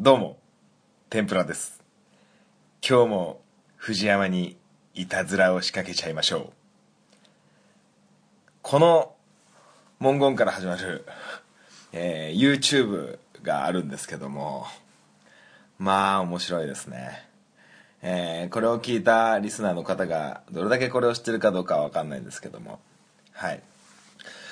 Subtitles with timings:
[0.00, 0.38] どうも、
[1.10, 1.82] 天ぷらです。
[2.88, 3.40] 今日も
[3.74, 4.56] 藤山に
[4.94, 6.52] いたずらを仕掛けちゃいましょう。
[8.62, 9.12] この
[9.98, 11.04] 文言から始まる、
[11.92, 14.66] えー YouTube があるんですけども、
[15.80, 17.28] まあ面白いですね。
[18.00, 22.78] えーこれを聞いたリスナーの方がどれだけこれを知ってるかどうかはわかんないんですけども、
[23.32, 23.60] はい。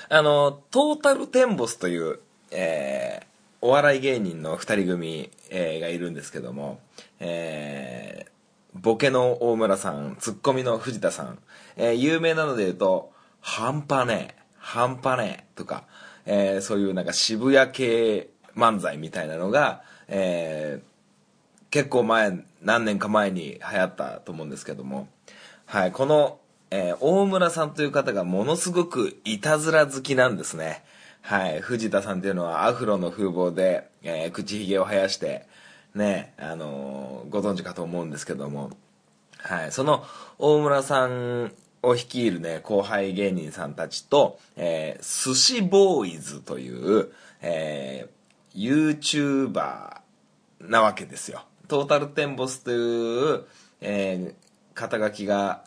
[0.08, 2.18] あの、トータルテンボスという、
[2.50, 3.25] えー
[3.66, 6.78] お笑い芸人の二人組、えーがいるんですけども、
[7.18, 8.30] えー
[8.74, 11.38] ボケの大村さん、ツッコミの藤田さん、
[11.76, 13.10] えー有名なので言うと、
[13.40, 15.82] 半端ねえ、半端ねえとか、
[16.26, 25.08] えーそういうなんか渋谷系漫才みたいなのが、えー結構前何年か前に流行ったと思うんですけども、
[25.64, 26.38] はい、この、
[26.70, 30.84] えー大村さんという方がものすごくいたずら好きなんですね。
[31.26, 31.60] はい。
[31.60, 35.44] 藤田さんっていうのはアフロの風貌で、えー口ひげを生やして
[35.92, 38.70] ねあのーご存知かと思うんですけども。
[39.38, 40.04] はい、その
[40.38, 41.52] 大村さん
[41.82, 47.08] を率いるね後輩芸人さんたちと、えー、寿司ボーイズという、
[47.42, 50.00] えー、YouTuber
[50.60, 51.42] なわけですよ。
[51.66, 52.74] トータルテンボスとい
[53.34, 53.44] う、
[53.80, 54.34] えー
[54.74, 55.64] 肩書きが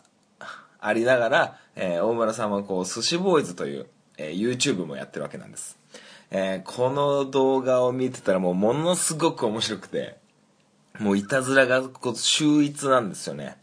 [0.80, 3.86] ありながら、えー大村さんはこう寿司ボーイズという、
[4.20, 5.78] えー YouTube もやってるわけなんです、
[6.30, 10.16] えーこの動画を見てたらもうものすごく面白くて
[10.98, 13.56] もういたずらがこう秀逸なんですよね。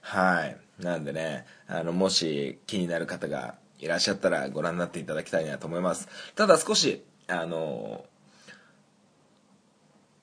[0.00, 0.56] はい。
[0.82, 6.08] なんでねあのもし気になる方がいらっしゃったらご覧になっていただきたいなと思います。
[6.34, 8.04] ただ少しあの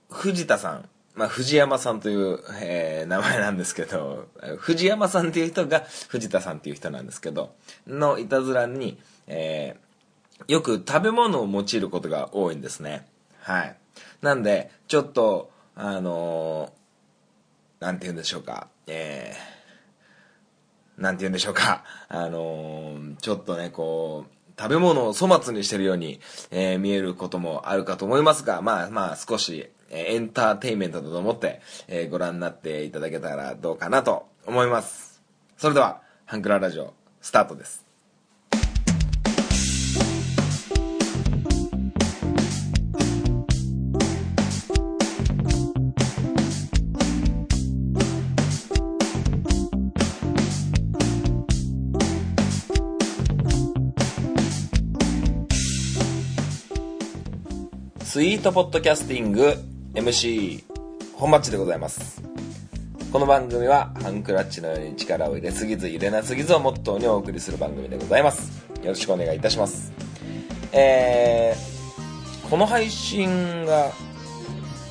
[0.09, 7.55] 藤田さん、まあ、藤山さんという、えー名前なんですけど藤山さんっていう人が藤田さんっていう人なんですけど
[7.87, 9.91] のいたずらに、えー
[10.47, 13.05] よく食べ物を用いることが多いんですね。
[13.41, 13.75] はい。
[14.23, 18.67] なんでちょっとあのーなんて言うんでしょうか。
[18.87, 21.83] えーなんて言うんでしょうか。
[22.09, 26.19] あのーちょっとねこう食べ物を粗末にしてるように、
[26.49, 35.21] えー見えることもあるかと思いますがまあまあ少し、えーエンターテインメントだと思って、えーご覧になっていただけたらどうかなと思います。
[35.57, 37.90] それでは「ハンクララジオ」スタートです。
[58.11, 59.55] スイートポッドキャスティング
[59.93, 60.65] MC
[61.13, 62.21] 本マッチでございます。
[63.09, 68.65] この番組はハンクラッチのように力を入れすぎず入れなすぎずをモットーにお送りする番組でございます。
[68.83, 69.93] よろしくお願いいたします。
[70.73, 73.93] えー、この配信が、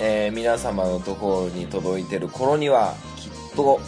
[0.00, 3.82] えー皆様のところに届いてる頃にはきっと、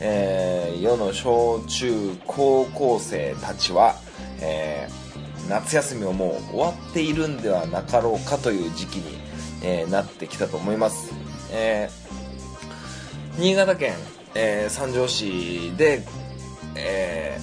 [0.00, 3.94] えー世の小中高校生たちは、
[4.40, 5.03] えー
[5.48, 9.18] 夏休みをもう終わっているんではなかろうかという時期に、
[9.62, 11.12] えーなってきたと思います、
[11.52, 13.94] えー新潟県、
[14.34, 16.04] えー三条市で、
[16.76, 17.38] え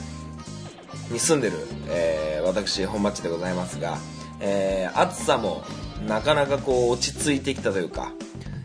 [1.09, 1.57] に住んでる、
[1.89, 3.97] え私本町でございますが、
[4.39, 5.63] え暑さも
[6.07, 8.13] なかなかこう落ち着いてきたというか、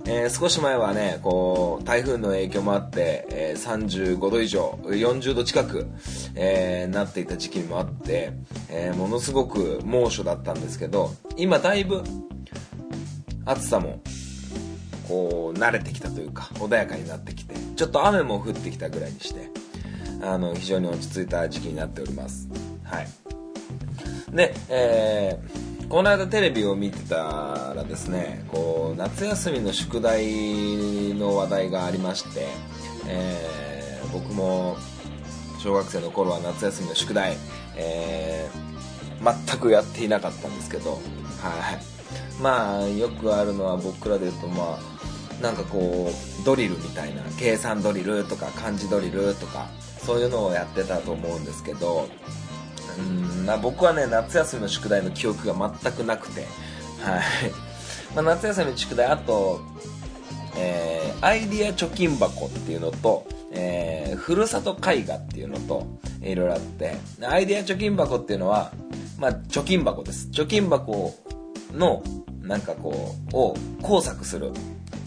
[0.09, 5.87] えー少し前はねこう台風の影響もあって、えー35度以上40度近く、
[6.35, 8.33] えーなっていた時期もあって、
[8.69, 12.03] えものすごく猛暑だったんですけど今だいぶ
[13.45, 14.01] 暑さも
[15.09, 19.51] こう慣れてきたというか穏やかになってきてちょっと雨も降ってきたぐらいにして
[20.23, 22.49] あの非常に落ち着いた時期になっております。
[22.85, 23.09] はい。
[24.33, 32.47] で、えーこの間テレビを見てたらですねこう夏休みの宿題の話題がありまして、
[33.09, 33.57] えー
[34.13, 34.77] 僕も
[35.59, 37.37] 小学生の頃は夏休みの宿題、
[37.77, 38.67] えー
[39.49, 41.01] 全くやっていなかったんですけど、はい、
[42.43, 49.69] まあよくあるのは僕らで言うとまあなんかこうドリルみたいな計算ドリルとか漢字ドリルとか
[49.99, 52.09] そういうのをやってたと思うんですけど
[52.99, 53.47] うん。
[53.47, 56.43] な僕はね夏休みの宿題の記憶が全くなくて、
[57.01, 57.23] はい。
[58.15, 59.61] まあ、夏休みの宿題あと、
[60.57, 65.87] えーアイディア貯金箱っていうのと、えーふるさと絵画っていうのと
[66.21, 66.97] いろいろあって。
[67.23, 68.73] アイディア貯金箱っていうのは、
[69.19, 70.29] まあ、貯金箱です。
[70.31, 71.15] 貯金箱
[71.73, 72.03] の
[72.43, 74.53] なんかこうを工作する。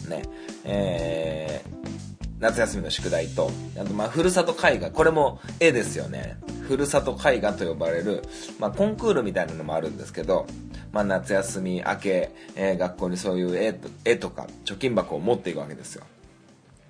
[0.08, 0.24] ね。
[0.64, 1.99] えー
[2.40, 4.92] 夏休みの宿題とあとまあふるさと絵画。
[4.92, 6.38] これも絵ですよね。
[6.68, 8.24] ふるさと絵画と呼ばれる、
[8.60, 10.46] まあ、コンクールみたいなのもあるんですけど
[10.92, 16.06] まあ、夏休み明け、えー、学校にそういう絵絵とか貯金箱を持っていくわけですよ。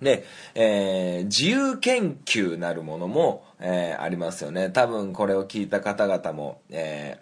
[0.02, 0.24] で、
[0.56, 4.70] えー、自由研究なるものも、えー、ありますよね。
[4.70, 7.20] 多分これを聞いた方々も、え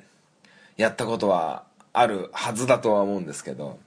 [0.77, 1.63] ー、やったことは
[1.93, 3.79] あるはずだとは思うんですけど、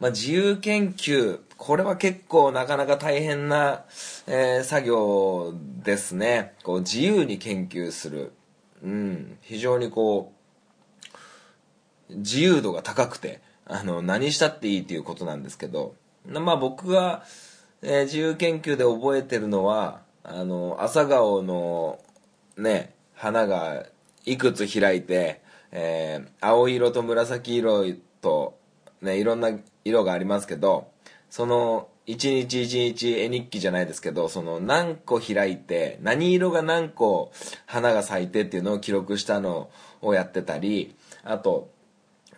[0.00, 3.84] まあ、自由研究これは結構なかなか大変な、
[4.26, 5.54] えー、作業
[5.84, 6.54] ですね。
[6.62, 8.32] こう自由に研究する、
[8.82, 10.32] うん、非常にこ
[12.10, 15.94] う自由度が高くてあの何したっていいっていうことなんですけど。
[16.26, 17.24] まあ僕が
[17.82, 21.98] えー、自由研究で覚えてるのはあの朝顔の
[22.56, 23.86] ね花が
[24.26, 25.40] いくつ開いて、
[25.72, 27.84] えー、青色と紫色
[28.20, 28.58] と、
[29.00, 29.52] ね、いろんな
[29.84, 30.90] 色がありますけど
[31.30, 37.30] その一日一日絵日記じゃないですけどその何個開いて何色が何個
[37.66, 39.70] 花が咲いてっていうのを記録したの
[40.02, 41.70] をやってたりあと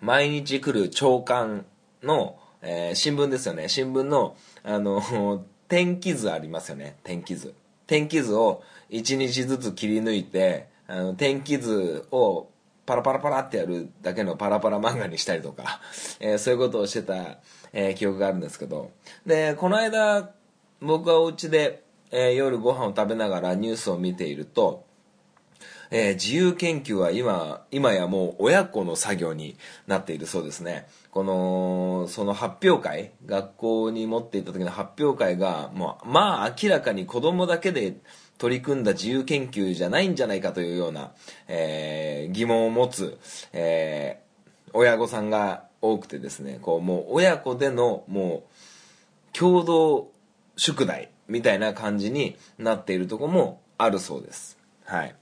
[0.01, 1.65] 毎日来る朝刊
[2.03, 3.69] の、えー、新聞ですよね。
[3.69, 6.97] 新聞のあの天気図ありますよね。
[7.05, 7.55] 天気図。
[7.87, 12.49] 天気図を1日ずつ切り抜いてあの天気図を
[12.85, 15.81] パラパラパラってやるだけのパラパラ漫画にしたりとか、
[16.21, 17.39] えー、そういうことをしてた、
[17.73, 18.91] えー、記憶があるんですけど。
[19.27, 20.31] でこの間
[20.81, 24.85] 僕はお家で、えー、夜ご飯を食べながらニュースを見ていると
[25.95, 30.89] えー、自由研究は今今やもう親子の作業になっているそうですね。
[31.11, 37.99] このその発表会学校に持っていった時の発表会がもうまあ明らかに子供だけで
[38.39, 41.13] 取り組んだ自由研究じゃないんじゃないかというような、
[41.49, 43.19] えー、疑問を持つ、
[43.53, 48.45] えー、親御さんが多くてですねこうもう親子でのも
[49.35, 50.11] う共同
[50.57, 55.15] 宿題みたいな感じになっているとこもあるそうですはい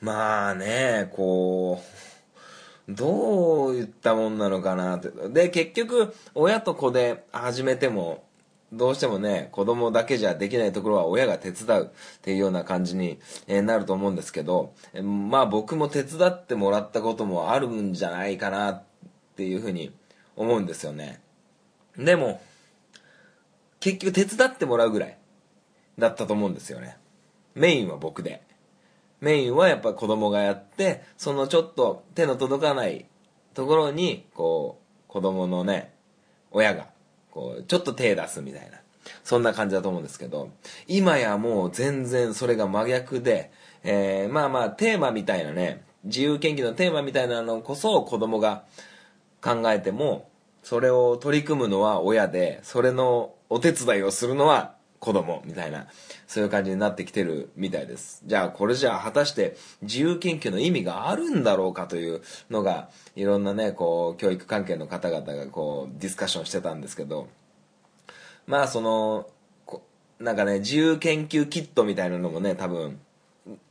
[0.00, 1.82] まあね、こ
[2.88, 5.10] う、どういったもんなのかなって。
[5.28, 8.24] で、結局、親と子で始めても、
[8.72, 18.82] どうしてもね、子供だけじゃできないところは親が手伝うっていうような感じになると思うんですけど、まあ僕も手伝ってもらったこともあるんじゃないかなっ
[19.36, 19.92] ていうふうに
[20.36, 21.20] 思うんですよね。
[21.96, 22.40] でも、
[23.80, 25.18] 結局手伝ってもらうぐらい
[25.98, 26.98] だったと思うんですよね。
[27.54, 28.42] メインは僕で。
[29.20, 33.06] メインはやっぱ子供がやってそのちょっと手の届かない
[33.54, 35.92] ところにこう子供のね
[36.52, 36.86] 親が
[37.38, 38.78] こうちょっと手出すみたいな。
[39.22, 40.50] そんな感じだと思うんですけど。
[40.88, 43.52] 今やもう全然それが真逆で、
[43.84, 48.64] えー、まあまあテーマみたいなね自由研究のテーマみたいなのこそ子供が
[49.40, 50.28] 考えても
[50.64, 55.86] それを取り組むのは親でそれのお手伝いをするのは子供みたいな
[56.26, 58.22] そういう感じになってきてるみたいです。
[58.26, 67.28] じゃあこれじゃあ果たして自由研究の意味があるんだろうかというのがいろんなねこう教育関係の方々がこうディスカッションしてたんですけど。
[68.46, 69.28] まあその
[70.18, 72.98] なんかね自由研究キットみたいなのもね多分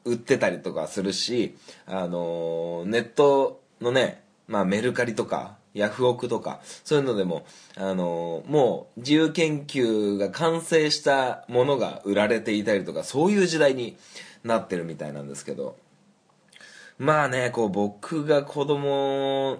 [0.05, 7.45] 売ってたりとかするしあのネットのねまあメルカリとかヤフオクとかそういうのでも
[7.75, 13.97] あのもう自由研究が完成したものが売られていたりとかそういう時代に
[14.43, 15.75] なってるみたいなんですけど。
[16.99, 19.59] まあねこう僕が子供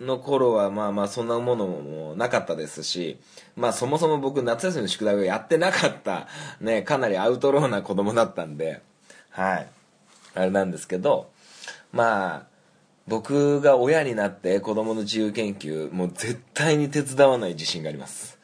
[0.00, 3.18] の頃はまあまあそんなものもなかったですし
[3.54, 6.26] まあそもそも僕夏休みの宿題をやってなかった
[6.60, 8.80] ねかなりアウトローな子供だったんで
[9.30, 9.68] はい。
[10.34, 11.30] あれなんですけど
[11.92, 12.49] まあ
[13.06, 18.38] 僕が親になって子供の自由研究もう絶対に手伝わない自信があります。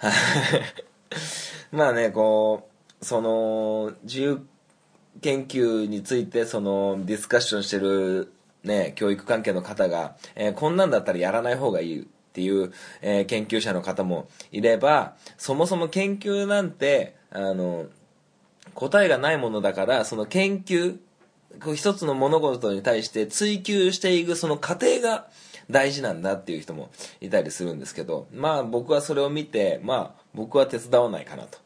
[1.72, 2.68] まあねこ
[3.00, 4.46] うその自由
[5.20, 8.32] 研究についてそのディスカッションしてる
[8.64, 17.86] ね教育関係の方が、えー、こんなんだったらやらない方がいいっていう、えー、研究者の方もいればそもそも研究なんてあの
[18.74, 20.98] 答えがないものだからその研究
[21.62, 25.28] こう一つの物事に対して追求していくその過程が
[25.70, 26.90] 大事なんだっていう人も
[27.20, 31.58] いたりするんですけどまあ僕はそれを見てまあ僕は手伝わないかなと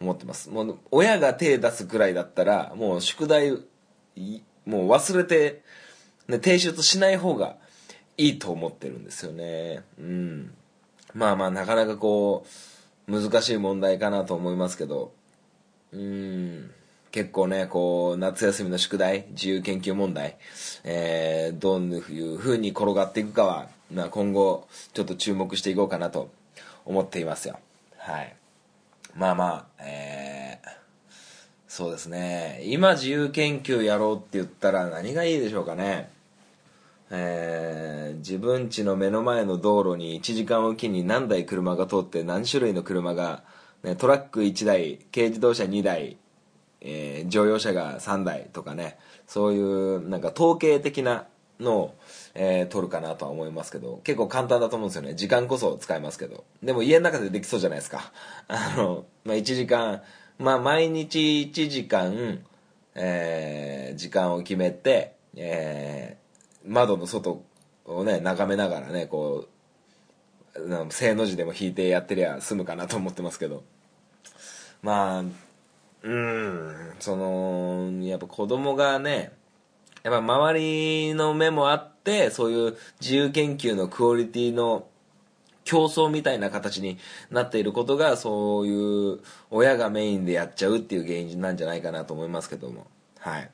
[0.00, 0.50] 思ってます。
[0.50, 3.52] もう親が手出すくらいだったらもう宿題
[4.66, 5.62] もう忘れて、
[6.28, 7.56] ね、提出しない方が
[8.16, 9.82] いいと思ってるんですよね。
[9.98, 10.54] うん。
[11.14, 12.46] まあまあなかなかこ
[13.08, 15.12] う難しい問題かなと思いますけど。
[15.92, 16.70] うん。
[17.12, 20.36] 結構ね、こう、夏休みの宿題、自由研究問題、
[20.82, 26.30] えー、どういう風に転がっていくかは、まあ、今後、ちょっと注目していこうかなと
[26.84, 27.58] 思っていますよ。
[27.98, 28.34] はい。
[29.14, 30.68] まあまあ、えー、
[31.68, 32.62] そうですね。
[32.64, 36.10] 今自由研究やろうって言ったら何がいいでしょうかね。
[37.10, 37.92] えー
[38.22, 43.42] 自分家の目の前の道路に1時間おきに何台車が通って何種類の車が、
[43.82, 46.16] ね、トラック1台軽自動車2台、
[46.82, 51.26] えー乗用車が3台とかねそういうなんか統計的な
[51.60, 51.94] のを、
[52.34, 55.14] えー取るかなとは思いますけど結構簡単だと思うんですよね。
[55.14, 56.44] 時間こそ使いますけど。
[56.62, 58.12] でも家の中でできそうじゃないですか。
[58.48, 60.02] あの、まあ、1時間
[60.38, 61.18] まあ毎日
[61.54, 62.44] 1時間、
[62.94, 66.22] えー時間を決めて、えー
[66.64, 67.42] 窓の外
[67.86, 69.48] をね眺めながらねこ
[70.54, 73.62] うなんか正の字でも引いてやってりゃ済むかなと思ってますけど。
[74.82, 75.24] まあ
[76.02, 76.94] うん。
[76.98, 79.32] そのやっぱ子供がね
[80.02, 84.86] やっぱ周りの目もあってそういう自由研究のクオリティの
[85.64, 86.98] 競争みたいな形に
[87.30, 92.86] なっていることがそういう親がメインでやっちゃうっていう原因なんじゃないかなと思いますけども。
[93.18, 93.50] はい。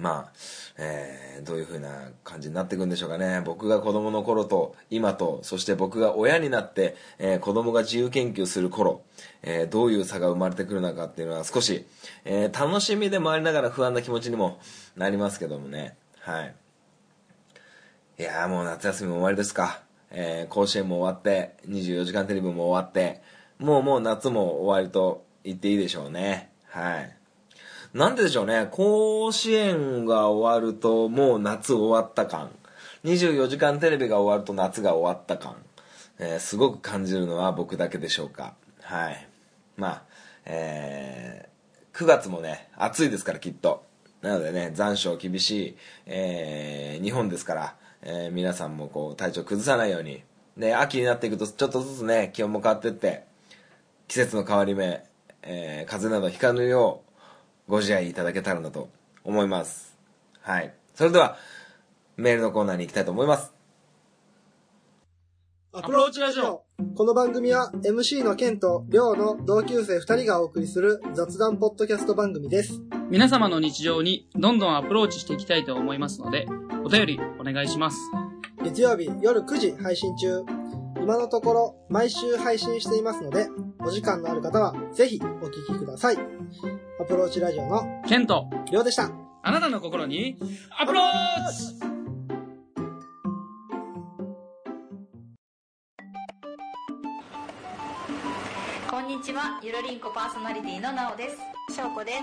[0.00, 0.32] まあ、
[0.78, 3.42] えーどういう風な感じになっていくんでしょうかね。
[3.44, 9.02] 僕が子供の頃と今とそして僕が親になって、えー子供が自由研究する頃、
[9.42, 11.86] えーどういう差が生まれてくるのかっていうのは少し、
[12.24, 14.58] えー楽しみでもありながら不安な気持ちにも
[14.96, 15.96] なりますけどもね。
[16.20, 16.54] はい。
[18.18, 23.20] いやーもう夏休みも終わりですか、えー甲子園も終わって24時間テレビも終わって
[23.58, 26.50] もうもう夏も終わりと言っていいでしょうね。
[26.68, 27.16] はい。
[27.92, 28.68] なんででしょうね。
[28.70, 32.50] 甲子園が終わるともう夏終わった感。
[33.04, 35.56] 24時間テレビが終わると夏が終わった感、
[36.18, 38.54] えーすごく感じるのは僕だけでしょうか。
[38.82, 39.28] はい。
[39.76, 40.02] まあ
[40.44, 43.84] えー9月もね暑いですからきっと。
[44.22, 50.22] なのでね残暑厳しい、えー日本ですから、えー皆さんもこう体調崩さないように。
[50.56, 53.24] で秋になっていくとちょっとずつね気温も変わってって
[54.06, 55.02] 季節の変わり目、
[55.42, 57.09] えー風邪などひかぬよう
[57.70, 58.90] ご自愛いただけたらなと
[59.24, 59.96] 思います
[60.42, 61.36] はいそれでは
[62.16, 63.54] メールのコーナーに行きたいと思います
[65.72, 66.64] アプローチラジオ
[66.96, 72.80] この番組は MC のケンとリョウの同級生2人がお送りする雑談ポッドキャスト番組です。
[73.10, 76.46] 皆様の日常にどんどんアプローチしていきたいと思いますので、
[76.84, 77.98] お便りお願いします。
[78.64, 80.42] 月曜日夜9時配信中。
[80.96, 83.48] 今のところ毎週配信していますので、
[83.80, 86.18] お時間のある方はぜひお聞きください。
[87.00, 89.10] アプローチラジオのケント、リョウでした。
[89.42, 90.36] あなたの心に
[90.78, 91.04] アプロー
[91.50, 91.80] チ
[98.90, 101.36] こんにちは、ゆるりんこパーソナリティのなおです。
[101.74, 102.18] しょうこです。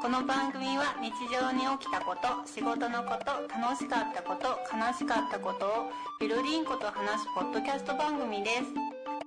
[0.00, 5.90] この番組は日常に起きたこと、仕事のこと、楽しかったこと、悲しかったことを
[6.22, 8.62] ゆるりんこと話すポッドキャスト番組です。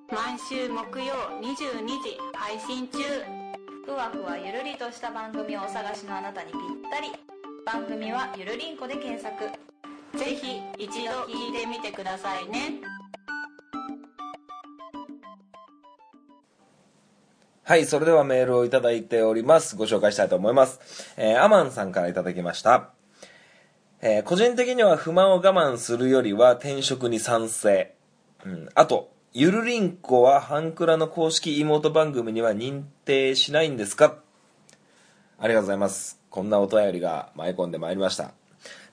[0.09, 3.34] 毎週木曜22時配信中。
[3.85, 7.09] ふわふわゆるりとした番組をお探しのあなたにぴったり。
[7.63, 9.45] 番組はゆるりんこで検索。
[10.17, 12.81] ぜひ一度聞いてみてくださいね。
[17.63, 19.75] はい、それではメールをいただいております。
[19.75, 21.13] ご紹介したいと思います。
[21.17, 22.89] えーアマンさんからいただきました。
[24.01, 27.93] えー個人的には不満を我慢するよりは転職に賛成。
[28.45, 34.15] うん、あと、ゆるりんこはハンクラの公式妹番組には認定しないんですか？
[35.37, 36.21] ありがとうございます。
[36.29, 38.31] こんなお便りが舞い込んでまいりました。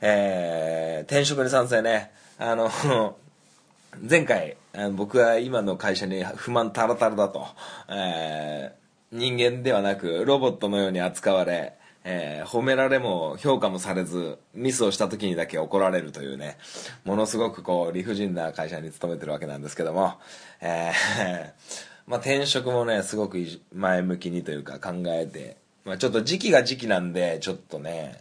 [0.00, 2.10] えー転職に賛成ね。
[2.38, 2.68] あの、
[4.02, 4.56] 前回
[4.94, 7.46] 僕は今の会社に不満たらたらだと、
[7.88, 16.58] えー人間ではなくロボットのように扱われ、えー褒められも評価もされずミスをした時にだけ怒られるというね
[17.04, 20.14] ものすごくこう理不尽な会社に勤めてるわけなんですけども、
[20.60, 21.52] えー
[22.06, 23.38] まあ、転職もねすごく
[23.72, 28.20] 前向きにというか考えて、まあ、ちょっと時期が時期なんでちょっとね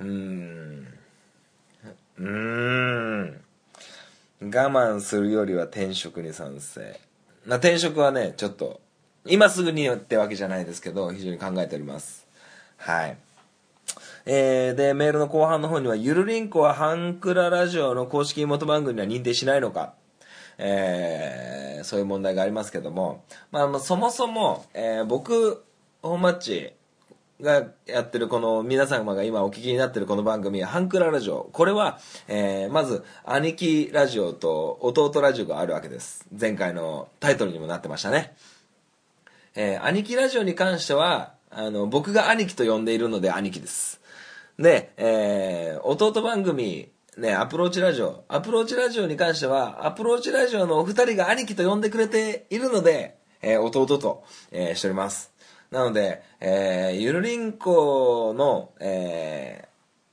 [0.00, 0.88] うーん
[2.18, 2.26] うー
[3.24, 3.40] ん
[4.40, 7.00] 我慢するよりは転職に賛成。
[7.44, 8.80] まあ転職はねちょっと
[9.26, 12.27] 今すぐによってわけじゃないですけど非常に考えております。
[12.78, 13.16] はい。
[14.30, 19.94] えー、でメールの後半の方にはゆるりんこはハンクララジオの公式元番組には認定しないのか。
[20.58, 25.64] えーそういう問題がありますけども、まあ、そもそも、えー僕
[26.02, 26.72] 本マッチ
[27.40, 36.26] がやってるこの皆様が今お聞きになってるこの番組「ハンクララジオ」これは、えーまず兄貴ラジオと弟ラジオがあるわけです。
[36.38, 38.34] 前回のタイトルにもなってましたね。
[39.54, 44.00] えー兄貴ラジオに関してはあの僕が兄貴と呼んでいるので兄貴です
[44.58, 48.24] で、えー弟番組ね、アプローチラジオ。
[48.28, 55.32] アプローチラジオに関しては、アプローチラジオのお二人が兄貴と呼んでくれているので、えー弟と、えーしております。
[55.72, 59.68] なので、えーゆるりんこの、えー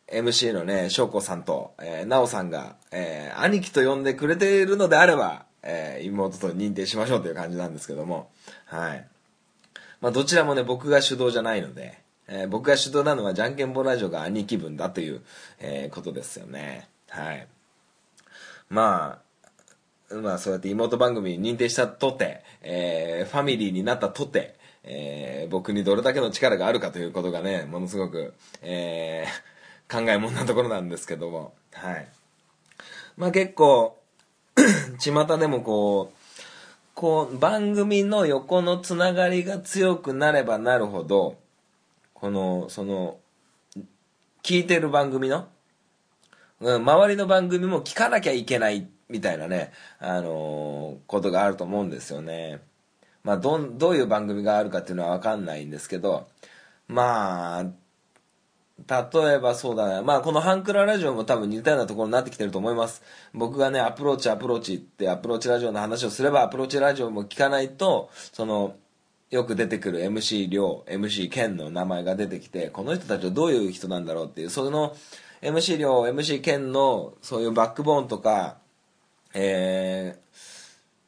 [0.08, 8.30] MC のね、翔子さんと、えー、なおさんが、えー、兄貴と呼んでくれているのであれば、えー、妹と認定しましょうという感じなんですけども、
[8.65, 9.08] はい。
[10.02, 15.22] まあ、どちらもね、僕が主導じゃないので、えー、僕が主導なのは、じゃんけんぽラジオが兄貴分だという、
[15.60, 16.88] えー、ことですよね。
[17.10, 17.48] はい。
[18.70, 19.20] ま
[20.12, 32.08] あ、まあ、そうやって妹番組に認定したとて、えー、ファミリーになったとて、えー、僕にどれだけの力があるかということがね、ものすごく、えー、考えもんなところなんですけども、はい。
[33.18, 34.00] まあ結構、
[35.00, 36.25] 巷でもこう、
[36.96, 41.38] こう、番組の横のつながりが強くなればなるほど、
[42.14, 43.18] この、その、
[44.42, 45.50] 聞いてる番組の、
[46.62, 52.62] うん、周りの番組も聞かなきゃいけないみたいなね、あのー、ことがあると思うんですよね。
[53.25, 56.30] まあ、ど、どういう番組があるかっていうのはわかんないんですけど、
[56.88, 57.66] まあ、
[58.77, 60.01] 例えばそうだね。
[60.01, 63.01] まあこのハンクララジオも多分似たようなところになってきてると思います。
[63.34, 68.75] 僕がね、アプローチアプローチってアプローチラジオの話をすればアプローチラジオも聞かないと、その、
[69.32, 74.96] よく出てくる MC 亮、MC 健の名前が出てきて、この人たちはどういう人なんだろうっていう、その
[75.41, 78.58] MC 亮、MC 健のそういうバックボーンとか、
[79.34, 80.20] えー、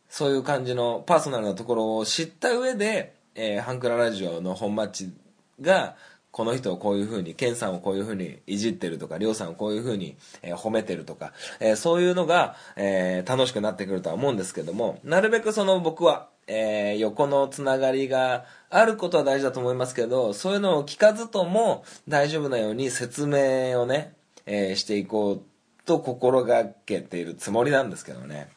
[0.09, 5.13] そういう感じのパーソナルなところを知った上で、えー、ハンクララジオの本マッチ
[5.61, 5.95] が、
[6.37, 24.13] この人をこういうふうに、ケンさんをこういうふうにいじってるとか、りょうさんをこういうふうに、え、褒めてるとか、え、そういうのが、え、楽しくなってくるとは思うんですけども、なるべくその僕は、え横のつながりがあることは大事だと思いますけど、そういうのを聞かずとも大丈夫なように説明をね、
[24.45, 25.41] えしていこう
[25.85, 28.47] と心がけているつもりなんですけどね。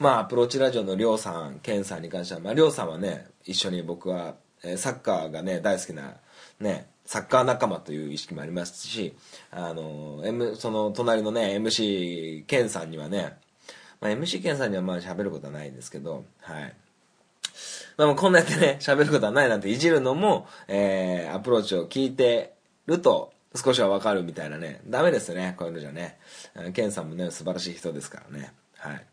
[0.00, 6.16] まあ、アプローチラジオのりょうさん、ケンさんに関しては、まあ、りょうさんはね、一緒に僕は、えサッカーがね、大好きな、
[6.60, 9.14] ね、サッカー仲間という意識もありますし、
[9.50, 13.36] あの、M、その隣のね、MC ケンさんにはね、
[14.00, 16.74] まあ、MC ケンさんにはまあ喋ることはないですけど、はい。
[17.96, 22.54] まあ、こんなやってね、 喋ることはないなんていじるのも、えー、アプローチを聞いて
[22.86, 26.18] ると、少しはわかるみたいなね、ダメですね、こういうのじゃね。
[26.72, 28.52] ケンさんもね、素晴らしい人ですからね。
[28.78, 29.06] はい。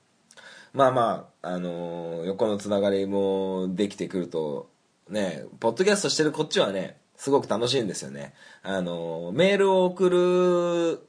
[0.73, 4.69] まあまあ、あのー、横のつながりもできてくると、
[5.09, 8.33] ね、ポッドキャストしてるこっちはね、すごく楽しいんですよね。
[8.63, 11.05] あの、メールを送る、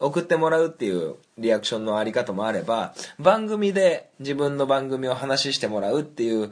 [0.00, 6.50] 送ってもらうっていうリアクションのあり方もあれば、番組で自分の番組を話してもらうっていう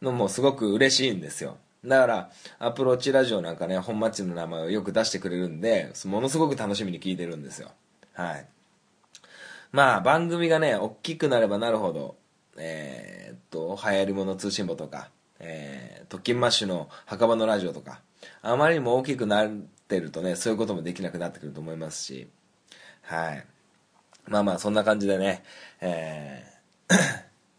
[0.00, 1.56] のもすごく嬉しいんですよ。
[1.84, 2.30] だから、
[2.60, 7.72] アプローチラジオなんかね、本マッチの名前をよく出してくれるんで、ものすごく楽しみに聞いてるんですよ。
[8.12, 8.46] はい。
[9.72, 12.14] まあ、番組がね、大きくなればなるほど、
[12.56, 18.00] えー、っと、流行り物通信簿とか、えー、特勤マッシュの墓場のラジオとか、
[18.42, 19.48] あまりにも大きくなっ
[19.88, 22.28] てるとね、そういうこともできなくなってくると思いますし、
[23.02, 23.44] はい。
[24.26, 25.44] まあまあ、そんな感じでね、
[25.80, 26.96] えー、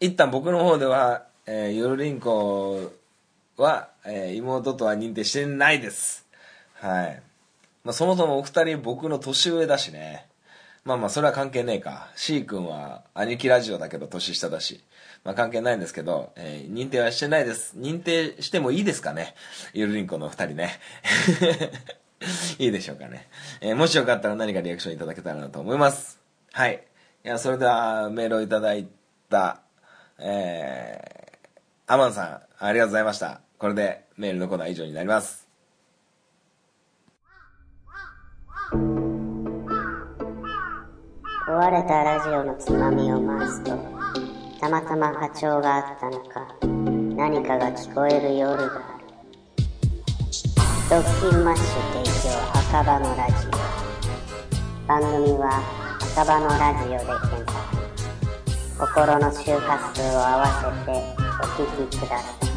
[0.00, 2.92] 一旦僕の方では、えー、ゆるりんこ
[3.56, 6.26] は、えー、妹とは認定してないです。
[6.74, 7.22] はい。
[7.84, 10.26] まあ、そもそもお二人僕の年上だしね。
[10.84, 12.10] まあまあ、それは関係ねえか。
[12.16, 14.82] C 君は兄貴ラジオだけど年下だし。
[15.28, 17.76] まあ関係ないんですけど、えー、認定はしてないです。
[17.76, 19.34] 認定してもいいですかね？
[19.74, 20.80] ゆるりんこの二人ね。
[22.58, 23.28] いいでしょうかね。
[23.60, 26.18] えー、もしよかったら何かリアクションいただけたらなと思います。
[26.52, 26.82] はい。
[27.26, 28.88] いや、それではメールをいただい
[29.28, 29.60] た、
[30.18, 33.42] えー、アマンさん、ありがとうございました。
[33.58, 35.46] これでメールのコーナー以上になります。
[41.46, 43.97] 壊れたラジオのつまみを回すと、
[44.60, 46.48] たまたま波長があったのか
[47.16, 49.04] 何かが聞こえる夜がある。
[50.90, 51.66] ドッキンマッシュ
[52.02, 53.50] 提供赤羽のラジオ。
[54.88, 55.62] 番組は
[56.00, 60.98] 赤羽のラジオで検索心の周波数を合わせて
[61.40, 62.48] お聞きください。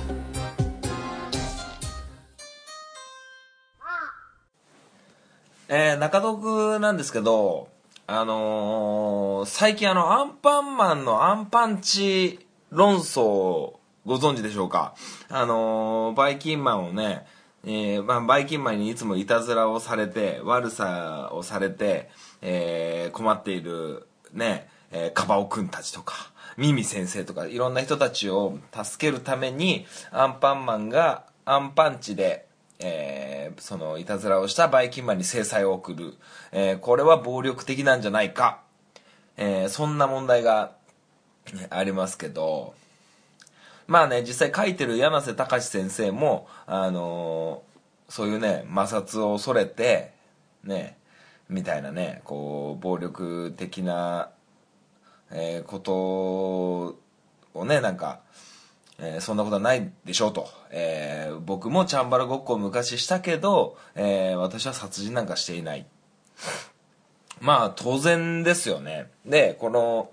[5.69, 7.69] えー、中毒なんですけど、
[8.07, 14.95] あのー、最近あの、アンパンマンのアンパンチ論争、ご存知でしょうか？
[15.29, 17.25] あのー、バイキンマンをね、
[17.63, 22.09] えー、まあ、バイキンマンにいつもいたずらをされて、悪さをされて、
[22.41, 32.47] えー、困っている、ね、えー、カバオくんたちとか、ミミ先生とか、いろんな人たちを助けるために、アンパンマンがアンパンチで、
[32.83, 36.13] えー、そのいたずらをしたバイキンマンに制裁を送る、
[36.51, 38.61] えー、これは暴力的なんじゃないか、
[39.37, 40.73] えー、そんな問題が
[41.69, 42.73] ありますけど。
[43.87, 47.61] まあね実際書いてる柳瀬隆先生もあの
[48.07, 50.13] そういうね摩擦を恐れて
[50.63, 50.97] ね
[51.49, 54.29] みたいなねこう暴力的な、
[55.29, 57.01] えーこと
[57.53, 58.21] をねなんか、
[59.01, 65.85] えーそんなことはないでしょうと、えー僕もチャンバラごっこを昔したけど、えー私は殺人なんかしていない。
[67.41, 69.09] まあ当然ですよね。
[69.25, 70.11] でこの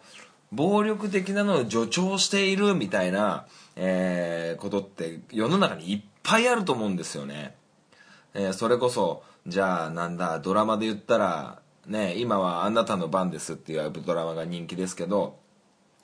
[0.50, 3.46] 暴力的なのを助長しているみたいな、
[3.76, 7.54] えーことって世の中にいっぱいあると思うんですよね。
[8.34, 15.38] えーそれこそじゃあなんだドラマで言ったらね今は「あなたの番です」っていうドラマが人気ですけど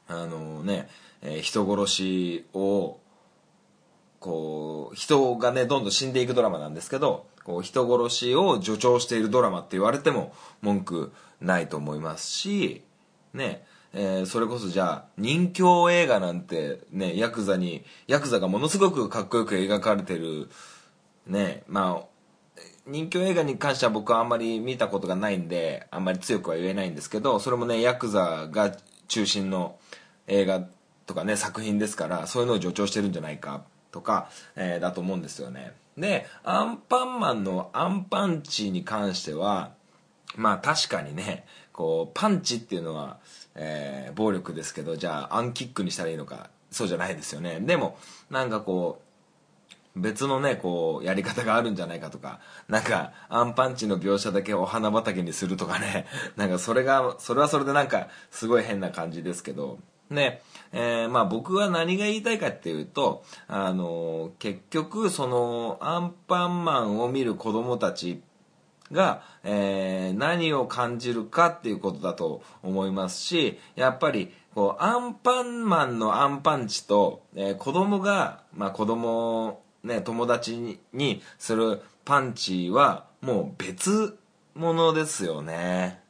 [0.06, 0.88] あのね、
[1.24, 3.00] え人殺しを
[4.20, 10.32] こう人がねどんどん死んでいくドラマなんですけどこう人殺しを助長しているドラマって言われても
[10.62, 12.84] 文句ないと思いますし
[13.32, 20.48] ねえーそれこそじゃあ人形映画なんてねヤクザにヤクザがものすごくかっこよく描かれてる
[21.26, 22.14] ねまあ
[22.86, 28.76] 人気映画に関しては僕はあんまり見たことがないんであんまり強くは言えないんですけどそれもねヤクザが
[29.08, 29.78] 中心の
[30.26, 30.66] 映画
[31.06, 33.62] とかね作品ですからそういうのを助長してるんじゃないか
[33.92, 35.72] とか、えーだと思うんですよね。
[35.96, 39.72] でアンパンマンのアンパンチに関しては
[40.36, 43.18] まあ確かにねこうパンチっていうのは、
[43.54, 47.60] えー暴力ですけどじゃあアンキックにしたらいいのかそうじゃないですよね。
[47.60, 47.98] でも
[48.30, 49.04] なんかこう
[49.96, 59.78] 別のねこうやり方があるんじゃないかとかなんかアンパンチの描写だけお花畑にするとかねなんかそれがそれはそれでなんかすごい変な感じですけど
[60.14, 68.22] ねえーまあ僕は何が言いたいかっていうとあの結局そのアンパンマンを見る子供たち
[68.92, 84.18] が、えー何を感じるかっていうことだと思いますしやっぱりこうアンパンマンのアンパンチと、えー子供が、まあ、子供ね友達にするパンチはもう別
[84.54, 86.00] 物ですよね。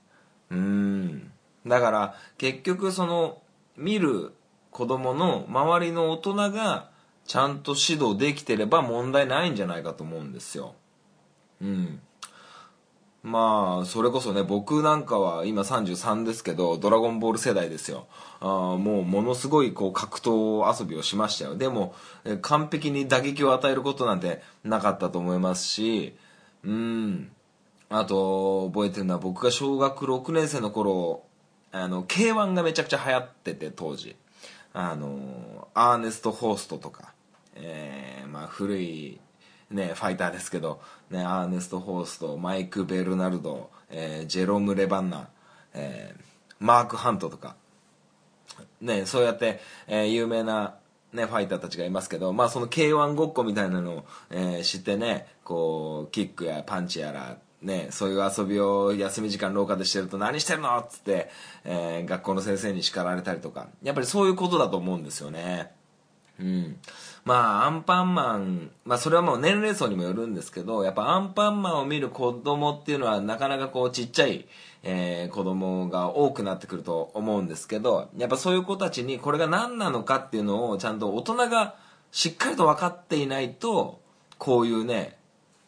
[0.50, 1.30] うん。
[1.66, 3.38] だから結局その
[3.76, 4.32] 見る
[4.70, 6.90] 子供の周りの大人が
[7.26, 10.74] ちゃんと指導できてれば問題ないんじゃないかと思うんですよ。
[11.60, 12.00] うん。
[13.22, 18.06] まあそれこそね僕なんかは今33ですけど「ドラゴンボール」世代ですよ。
[18.40, 21.56] あもうものすごいこう格闘遊びをしましたよ。
[21.56, 26.14] でもえ完璧に打撃を与えることなんてなかったと思いますし
[26.62, 27.32] うん。
[27.88, 31.22] あと覚えてるのは僕が小学6年生の頃
[31.76, 34.16] あの K1 がめちゃくちゃ流行ってて当時。
[34.76, 37.12] あのアーネスト・ホーストとか、
[37.54, 39.20] えーまあ、古い、
[39.70, 45.28] ね、ファイターですけど、ね、アーネスト・ホーストマイク・ベルナルド、えージェロム・レバンナ、
[45.74, 46.22] えー
[46.58, 47.56] マーク・ハントとか。
[48.80, 50.76] ね、そうやって、えー有名な、
[51.12, 61.30] ね、ファイターたちがいますけど、まあ、その K1 ごっこみたいなのを、えー知ってねこうキックやパンチやら、ね、そういう遊びを休み時間廊下でしてると「何してるの?」っつって、
[61.64, 65.72] えー学校の先生に叱られたりとかやっぱりそういうことだと思うんですよね。
[66.38, 66.76] うん、
[67.24, 74.46] まあアンパンマン、まあ、それはもう年齢層にもよるんですけどやっぱアンパンマンを見る子供っていうのはなかなかこうちっちゃい、
[74.82, 81.76] えー子供が多くなってくると思うんですけどやっぱそういう子たちにこれが何なのかっていうのをちゃんと大人が
[82.10, 84.00] しっかりと分かっていないと
[84.38, 85.16] こういうね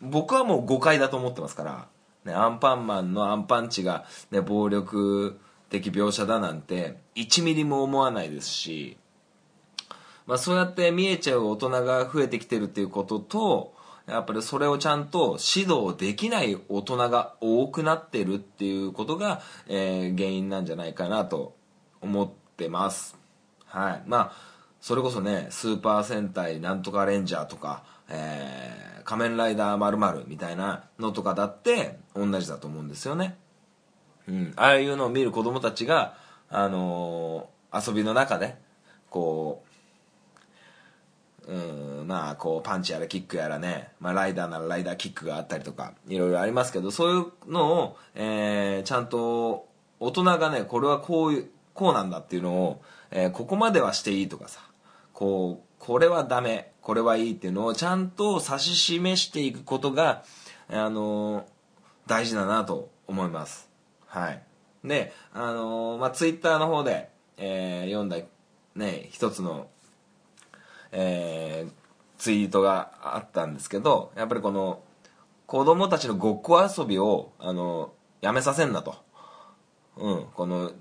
[0.01, 1.89] 僕はもう誤解だと思ってますから、
[2.25, 5.39] ね、アンパンマンのアンパンチが、ね、暴力
[5.71, 8.97] 的描写だなんて1ミリも思わないですし。
[10.27, 13.75] まあ、そうやって見えちゃう大人が増えてきてるっていうことと
[14.07, 21.57] やっぱりそれをちゃんと指導できない大人が多くなってるっていうことが、えー原因なんじゃないかなと
[22.01, 23.17] 思ってます。
[23.67, 24.03] はい。
[24.07, 24.33] まあ
[24.81, 33.39] それこそねスーパー戦隊なんとかレンジャーとか、えー仮面ライダーまるみたいなのとかだって同じだと思うんですよね。
[34.29, 36.17] うん、ああいうのを見る子供たちが、
[36.51, 38.57] あのー遊びの中で
[39.11, 39.63] こ
[41.47, 49.69] ううんまあこうパンチやらキックやらね、まあ、ライダーならライダーキックがあったりとかいろいろありますけどそういうのを、えーちゃんと
[50.01, 54.61] 大人がねこれはこういうこうなんだっていうのを、えーここまではしていいとかさ
[55.13, 60.25] こうこれはダメこれはいいっていうのをちゃんと指し示していくことが、
[60.69, 61.47] あの
[62.07, 63.69] 大事だなと思います。
[64.07, 64.43] はい。
[64.85, 68.19] であのーまあツイッターの方で、えー読んだ
[68.77, 69.69] ね一つの
[70.93, 71.73] えー
[72.19, 74.83] ツイートがあったんですけどやっぱりこの
[75.47, 78.97] 子供たちのごっこ遊びをあのやめさせんなと、
[79.97, 80.73] うん、この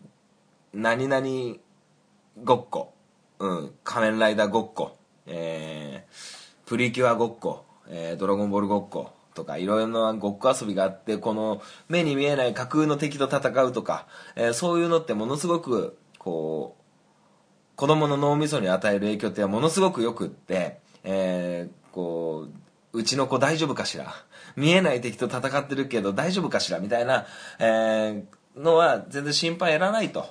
[0.74, 1.58] 何々
[2.44, 2.94] ごっこ、
[3.40, 16.82] うん、仮面ライダーごっこ、えープリキュアごっこ、えードラゴンボールごっことか、いろいろなごっこ遊びがあって、この目に見えない架空の敵と戦うとか、えーそういうのってものすごく、こう、
[17.76, 22.48] 子供の脳みそに与える影響ってものすごくよくって、えーこ
[22.94, 24.14] う、うちの子大丈夫かしら？
[24.56, 26.80] 見えない敵と戦ってるけど大丈夫かしら？
[26.80, 27.26] みたいな、
[27.60, 30.26] えーのは全然心配いらないと、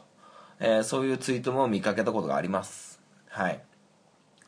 [0.59, 2.94] えーそういうツイートも見かけたことがあります。
[3.35, 3.61] はい。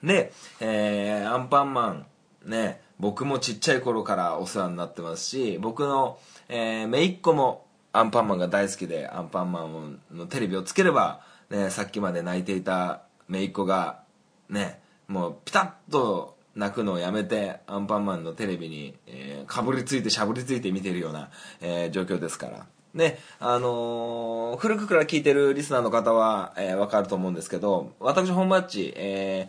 [0.05, 2.07] で、えーアンパンマン、
[2.45, 6.19] ね、僕もちっちゃい頃からお世話になってますし、僕の、
[6.49, 11.21] えー、姪っ子もアンパンマンが大好きで、アンパンマンのテレビをつければ、
[11.51, 14.03] ね、さっきまで泣いていた姪っ子が、
[14.49, 22.67] ね、もうピタッと泣くのをやめて、アンパンマンのテレビに、えーかぶりついてしゃぶりついて見てるような、えー状況ですから。
[22.97, 29.49] で、あのー古くから聞いてるリスナーの方は、えーわかると思うんですけど、私、本マッチ、え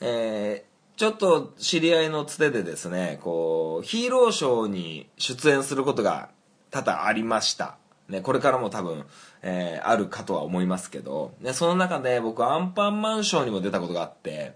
[0.00, 6.30] ーえーちょっと知り合いのつてでですね、こう、ヒーローショーに出演することが
[6.70, 7.76] 多々ありました。
[8.08, 9.04] ね、これからも多分、
[9.42, 14.54] えーあるかとは思いますけど、ね、その中で僕、アンパンマンショーにも出たことがあって、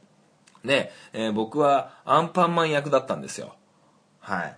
[0.64, 3.54] で、えー僕はアンパンマン役だったんですよ。
[4.20, 4.56] はい。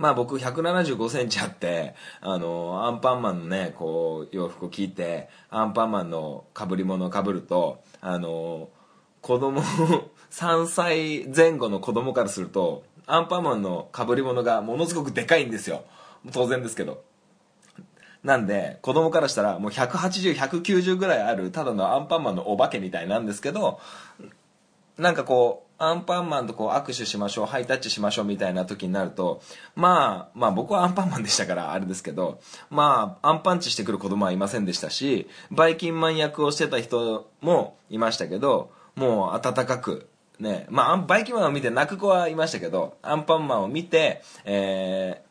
[0.00, 8.70] まあ僕175センチあって、あの、アンパンマンのね、こう、洋服を着て、アンパンマンの被り物を被ると、あの、
[9.20, 9.60] 子供、
[10.32, 15.84] 3歳前後の子供からすると、アンパンマンの被り物がものすごくでかいんですよ。
[16.32, 17.04] 当然ですけど。
[18.24, 23.78] なんで、子供からしたらもう180、190ぐらいある、ただのアンパンマンのお化けみたいなんですけど、
[24.96, 29.40] なんかこう、アンパンマンとこう握手しましょう、ハイタッチしましょうみたいな時になると、
[29.74, 32.38] まあ、まあ僕はアンパンマンでしたからあれですけど、
[32.68, 40.06] まあ、アンパンチしてくる子供はいませんでしたし、バイキンマン役をしてた人もいましたけど、もう温かく、
[40.38, 45.22] ね、まあ、バイキンマンを見て泣く子はいましたけど、アンパンマンを見て、え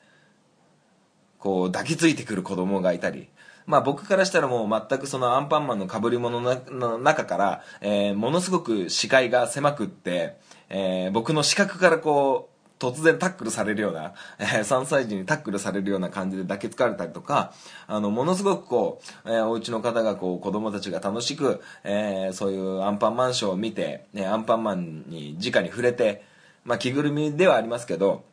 [1.39, 3.29] ー、こう抱きついてくる子供がいたり、
[3.69, 10.37] まあ僕からしたらもう全くそのアンパンマンの被り物の中から、えーものすごく視界が狭くって、
[10.69, 17.53] えー僕の視覚からこう、突然タックルされるような、えー3歳児にタックルされるような感じで抱きつかれたりとか、
[17.85, 26.23] あの、ものすごくこう、えーお家の方がこう、子供たちが楽しく、えーそういうアンパンマンショーを見て、ね、アンパンマンに直に触れて、
[26.63, 28.23] まあ着ぐるみではありますけど、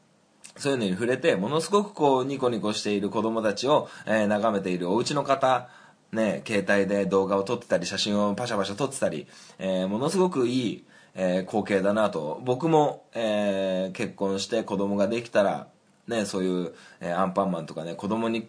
[0.57, 5.69] そういうのに触れて、ものすごくこう、ニコニコしている子供たちを、えー眺めているお家の方、
[6.13, 9.27] ね、携帯で動画を撮ってたり、写真をパシャパシャ撮ってたり、
[9.59, 12.41] えーものすごくいい、えー光景だなと。
[12.45, 15.69] 僕も、えー結婚して子供ができたら、
[16.09, 18.49] ね、そういう、えアンパンマンとかね、子供に、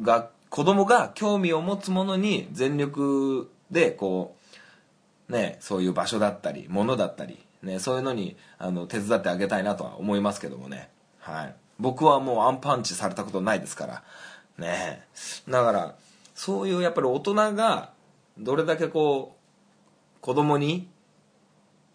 [0.00, 4.36] が、子供が興味を持つものに全力で、こ
[5.28, 10.90] う、ね、そういう場所だったり、物だったり、ね、そういうのにあの手伝ってあげたいなとは思いますけどもね。
[11.24, 11.54] はい。
[11.78, 14.02] 僕はもうアンパンチされたことないですから。
[14.58, 15.02] ね
[15.48, 15.94] だから、
[16.34, 17.92] そういうやっぱり大人が、
[18.38, 20.88] どれだけこう、子供に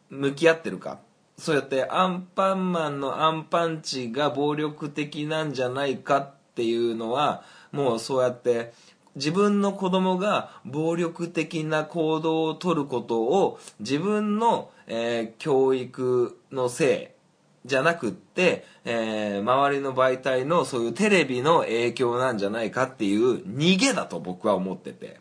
[0.09, 0.99] 向き合ってるか。
[1.37, 8.73] そうやってアンパンマンのアンパンチが暴力的なんじゃないかっていうのは、もうそうやって
[9.15, 17.18] 自分の子供が暴力的な行動をとることを自分の、えー教育のせい
[17.65, 25.19] じゃなくって、えー周りの媒体のそういうテレビの影響なんじゃないかっていう逃げだと僕は思ってて。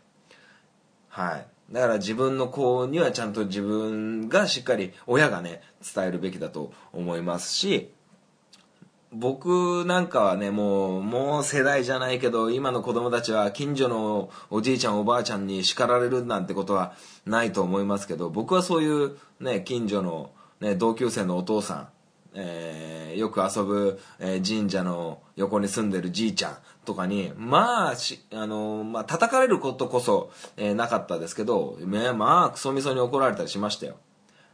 [1.09, 1.47] はい。
[1.71, 5.61] だから自分の子にはちゃんと自分がしっかり親がね、
[5.93, 7.91] 伝えるべきだと思いますし、
[9.11, 16.93] 僕なんかはね、もう、もう世代じゃないけど、今の子供たちは近所のおじいちゃんおばあちゃんに叱られるなんてことは
[17.25, 21.87] ないと思いますけど、僕はそういうね、近所のね、同級生のお父さん、
[22.33, 33.97] えーよく遊ぶ、え神社の横に住んでるじいちゃんとかに、まあ、し、あのまあ、叩かれることこそ、えーなかったですけど、ね、まあ、クソみそに怒られたりしましたよ。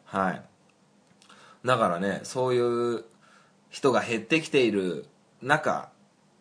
[0.06, 0.42] はい。
[1.66, 3.06] だからね、そういう
[3.70, 5.06] 人が減ってきている
[5.42, 5.90] 中、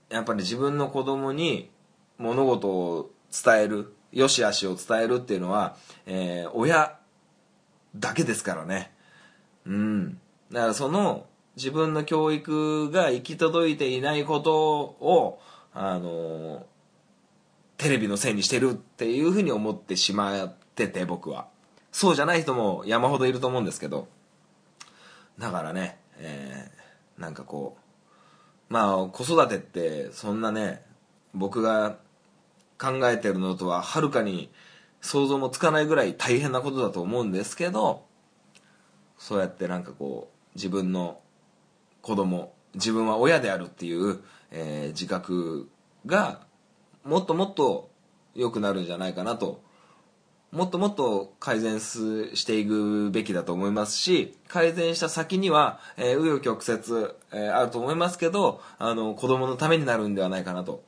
[0.09, 1.71] やっぱり自分の子供に
[2.19, 3.11] 物事を
[3.45, 6.97] 伝える、良し悪しを伝えるっていうのは、えー親
[7.97, 8.93] だけですからね。
[9.67, 10.21] うん。
[10.53, 11.27] だからその
[11.57, 15.41] 自分の教育が行き届いていないことを、
[15.73, 16.67] あの、
[17.77, 21.47] テレビのせいにしてるっていうふうに思ってしまってて僕は。
[21.93, 24.09] そうじゃない人も山ほどいると思うんですけど。
[25.39, 26.75] だからね、えー
[27.19, 27.77] なんかこ
[28.71, 30.83] う、まあ子育てってそんなね、
[31.33, 31.99] 僕が
[32.79, 34.51] 考えてるのとははるかに
[35.01, 38.05] 想像もつかないぐらい大変なことだと思うんですけど、
[39.19, 41.21] そうやってなんかこう自分の
[42.03, 45.69] 子供自分は親であるっていう、えー自覚
[46.07, 46.41] が
[47.05, 47.91] もっともっと
[48.35, 49.63] 良くなるんじゃないかなと
[50.53, 60.83] もっともっと改善していくべきだと思いますし改善した先にはえー曲折、えーあると思いますけどあの子供のためになるんではないかなと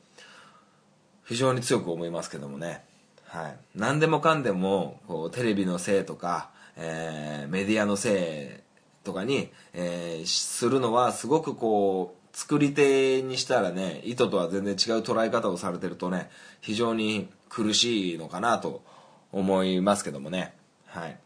[1.25, 2.85] 非常に強く思いますけどもね、
[3.25, 8.66] はい、何でもかんでもこうテレビのせいとか、えーメディアのせい
[9.07, 18.83] とかに、えーするのはすごくこう作り手にしたらね意図とは全然違う捉え方をされてるとね非常に苦しいのかなと
[19.31, 20.53] 思いますけどもね。
[20.85, 21.17] はい。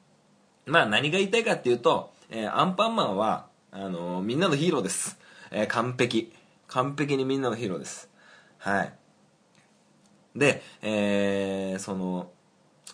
[0.67, 5.17] まあ何が言いたいかっていうと、えーアンパンマンはあのーみんなのヒーローです、
[5.50, 6.32] え完璧。
[6.67, 8.10] 完璧にみんなのヒーローです。
[8.60, 8.94] はい。
[10.36, 12.30] で、えその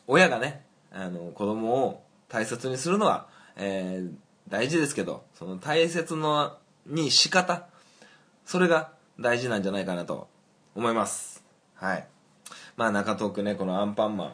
[0.08, 7.68] 親がねあの子供を大切にするのは、えー大事ですけどその大切のに仕方
[8.46, 10.28] それが大事なんじゃないかなと
[10.76, 11.44] 思います。
[11.76, 12.08] はい。
[12.78, 14.34] まあ中東区ねこのアンパンマン。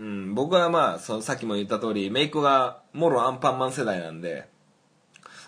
[0.00, 4.48] うん、僕はまあそさっきも言った通り姪っ子がもろアンパンマン世代なんで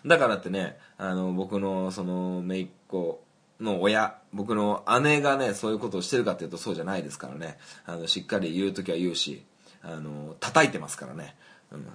[0.04, 3.22] だからってねあの僕のその姪っ子
[3.60, 7.58] の親僕の姉がねそういうことをしてるかっていうとそうじゃないですからね。
[7.86, 9.44] あのしっかり言う時は言うし
[9.82, 11.34] あの叩いてますからね、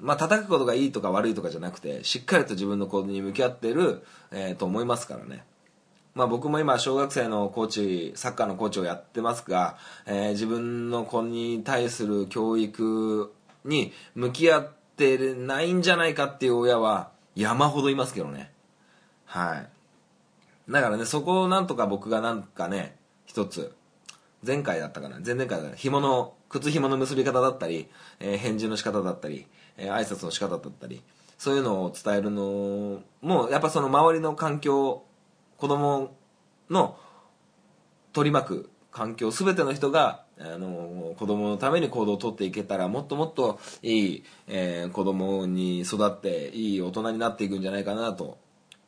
[0.01, 5.43] まあ叩くことがいいとか悪いとかじゃなくてしっかりと自分の子に向き合ってる、えーと思いますからね。
[6.15, 13.31] まあ、僕も今小学生のコーチサッカーのコーチをやってますが、えー自分の子に対する教育
[13.63, 18.51] に向き合ってないんじゃないかっていう親は山ほどいますけどね。
[19.25, 19.69] はい。
[20.71, 23.73] だからねそこをなんとか僕がなんかね一つ
[24.45, 25.19] 前回だったかな。
[25.23, 25.75] 前々回だったかな。
[25.75, 27.87] 紐の靴紐の結び方だったり、
[28.19, 29.47] えー返事の仕方だったり、
[29.79, 31.01] えー挨拶の仕方だったり
[31.37, 35.03] そういうのを伝えるのもやっぱその周りの環境
[35.57, 36.15] 子供
[36.69, 36.97] の
[38.13, 48.37] 取り巻く環境全ての人があの子供のために行動をとっていけたらもっともっといい、えー子供に育っていい大人になっていくんじゃないかなと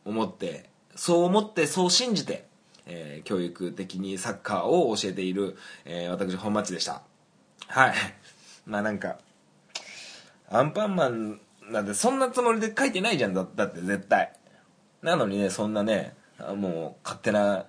[0.05, 2.47] 思ってそう思ってそう信じて、
[2.85, 7.03] えー教育的にサッカーを教えている、えー私本町でした。
[7.67, 7.93] はい。
[8.65, 9.17] まあなんか
[10.51, 11.39] アンパンマン
[11.71, 14.33] なんてそんなつもりで書いてないじゃんだだって絶対。
[15.01, 16.13] なのにねそんなね
[16.55, 17.65] もう勝手な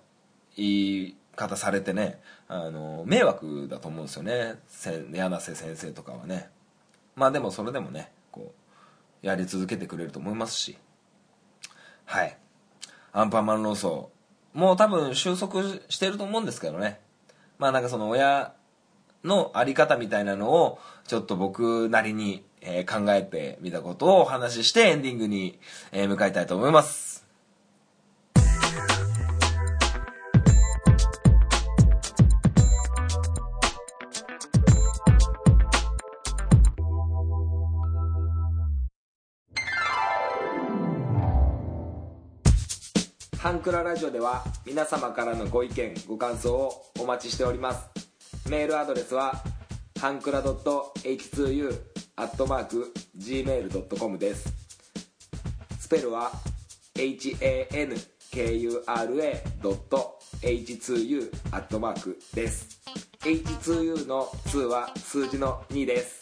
[0.57, 4.57] 言い方されてねあの迷惑だと思うんですよね。
[5.13, 6.51] 柳瀬先生とかはね。
[7.15, 8.53] まあでもそれでもねこ
[9.23, 10.77] うやり続けてくれると思いますし。
[12.05, 12.37] はい。
[13.13, 14.09] アンパンマン論争
[14.55, 17.01] もう多分収束してると思うんですけどね。
[17.59, 18.55] まあなんかその親
[19.25, 25.59] のあり方みたいなのをちょっと僕なりに、えー考えてみたことをお話ししてエンディングに、
[25.93, 27.13] えー向かいたいと思います。
[43.39, 47.91] ハンクララジオでは皆様からのご意見ご感想をお待ちしております。
[48.49, 49.43] メールアドレスは
[50.03, 51.79] タンクラドット H2U
[52.17, 54.53] アットマーク Gmail.com です。
[55.79, 56.33] スペルは
[56.97, 58.03] HANKURA
[59.63, 62.81] ドット H2U アットマークです。
[63.21, 66.22] H2U の2は数字の2です。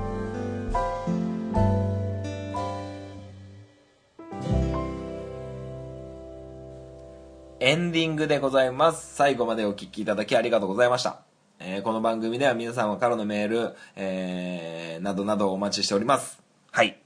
[7.71, 9.15] エンディングでございます。
[9.15, 11.21] 最後までお聞きいただきありがとうございました。
[11.57, 16.43] えーこの番組では皆様からのメール、えーなどなどお待ちしております。
[16.69, 17.01] はい。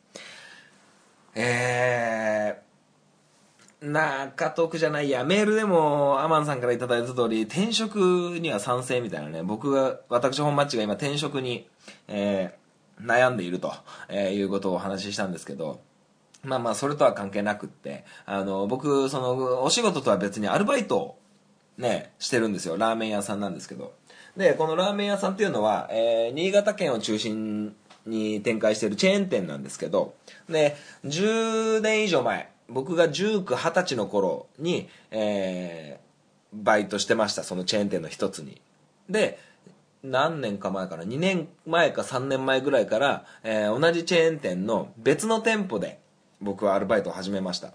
[1.36, 11.70] えー、中東区じゃないや、メールでもアマンさんからいただいた通り、転職には賛成みたいなね、僕が、私本マッチが今転職に、
[12.07, 13.72] えー悩んでいると、
[14.09, 15.82] えーいうことをお話ししたんですけど、
[16.46, 21.20] まあまあそれとは関係なくってあの僕そのお仕事とは別にアルバイトを
[21.78, 22.78] ねしてるんですよ。
[22.78, 23.93] ラーメン屋さんなんですけど。
[24.38, 27.76] でこのラーメン屋さんっていうのは、えー新潟県を中心
[28.06, 30.16] に展開してるチェーン店なんですけど、
[30.50, 30.76] で、
[31.06, 38.62] 10年以上前、僕が19、20歳の頃に、えー、バイトしてました、そのチェーン店の一つに。
[39.10, 39.39] で、
[40.04, 46.00] 何年か前から、2年前か3年前ぐらいから、えー同じチェーン店の別の店舗で
[46.42, 47.74] 僕はアルバイトを始めました。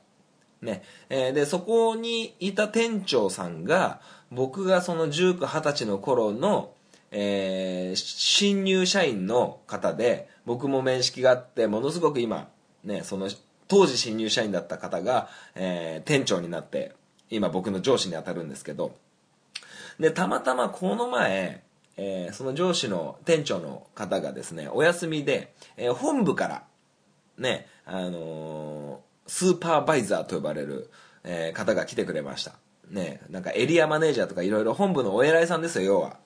[0.62, 0.82] ね。
[1.08, 4.00] えーで、そこにいた店長さんが、
[4.30, 6.72] 僕がその19、20歳の頃の、
[7.10, 12.48] えー新入社員の方で、僕も面識があって、ものすごく今、
[12.84, 13.28] ね、その、
[13.68, 16.92] 当時新入社員だった方が、えー店長になって、
[17.30, 18.96] 今僕の上司に当たるんですけど、
[19.98, 21.62] で、たまたまこの前、
[21.96, 26.62] えーその上司の店長の方がですね、お休みで、えー本部から、
[27.38, 30.90] ね、あのースーパーバイザーと呼ばれる、
[31.24, 32.52] えー方が来てくれました。
[32.88, 36.16] ね、なんかエリアマネージャーとかいろいろ本部のお偉いさんですよ、要は。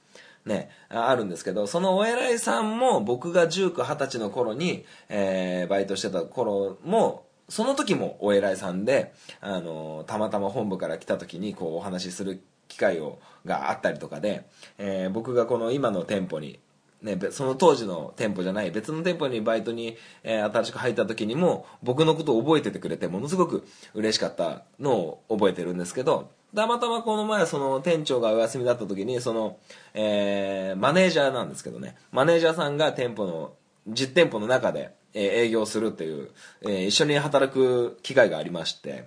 [0.46, 14.46] ね、あるんですけど、そのお偉いさんも僕が19、20歳の頃に、えーバイトしてた頃も、その時もお偉いさんで、あのーたまたま本部から来た時にこうお話しする機会をがあったりとかで、
[14.78, 16.58] えー僕がこの今の店舗に
[17.04, 29.58] ね、その当時の店舗じゃない別の店舗にバイトに、えー新しく入った時にも僕のことを覚えててくれてものすごく嬉しかったのを覚えてるんですけどたまたまこの前その店長がお休みだった時にその、
[29.92, 33.52] えーマネージャーなんですけどねマネージャーさんが店舗の
[33.86, 36.30] 実店舗の中で、えー営業するっていう、
[36.62, 39.04] えー一緒に働く機会がありまして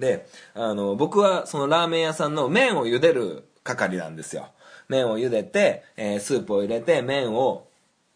[0.00, 4.48] であの僕はそのラーメン屋さんの麺を茹でる係なんですよ。
[4.88, 7.66] 麺を茹でて、えースープを入れて麺を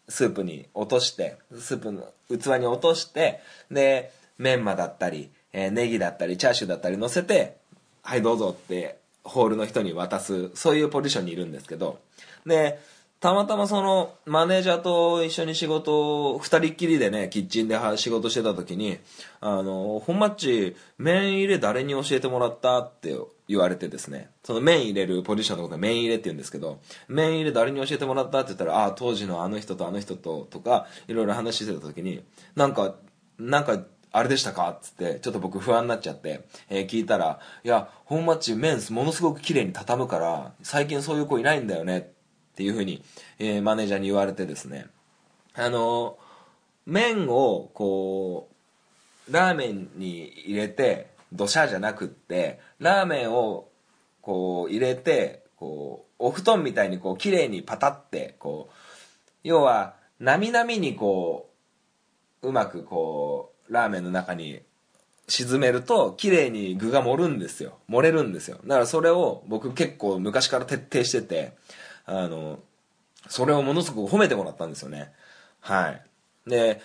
[0.07, 3.39] スープに落としてスープの器に落として
[3.71, 7.57] でメンマだったり、えーネギだったりチャーシューだったり乗せて
[8.03, 11.99] はいどうぞってホールの人に渡すそういうポジションにいるんですけど
[12.45, 12.79] で
[13.19, 18.97] たまたまそのマネージャーと一緒に仕事を二人っきりでねキッチンで仕事してた時に
[19.41, 23.13] 「あの本マッチ麺入れ誰に教えてもらった?」って
[23.49, 32.23] 言われてですねその麺入れるポジションのことは麺入れって言うんですけど麺入れ誰に教えてもらったって言ったら「ああ当時のあの人とあの人と」とかいろいろ話してた時に
[32.55, 32.95] なんか
[33.39, 41.97] なんかあれでしたかっつってちょっと僕不安になっちゃって、えー聞いたら「いや本マッチ麺ものすごく綺麗に畳むから最近そういう子いないんだよね」
[42.53, 43.03] っていうふうに、
[43.39, 44.87] えーマネージャーに言われてですね。
[45.55, 46.17] あの
[46.85, 48.47] 麺をこ
[49.27, 53.69] うラーメンに入れてドシャじゃなくってラーメンを
[54.21, 58.73] こう入れてこうお布団みたいにこう綺麗にパタってこう
[59.43, 61.49] 要はなみなみにこ
[62.41, 64.61] ううまくこうラーメンの中に
[65.27, 67.77] 沈めると綺麗に具が盛るんですよ。
[67.87, 68.57] 盛れるんですよ。
[68.65, 71.53] だからそれを僕結構昔から徹底してて
[72.05, 72.59] あの
[73.27, 75.11] それをものすごく褒めてもらったんですよね。
[75.59, 76.01] はい。
[76.47, 76.81] で